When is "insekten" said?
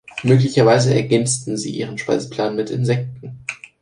2.71-3.45